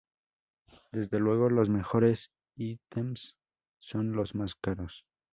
Desde 0.91 1.19
luego, 1.19 1.51
los 1.51 1.69
mejores 1.69 2.31
ítems 2.57 3.35
son 3.77 4.13
los 4.13 4.33
más 4.33 4.55
caros. 4.55 5.05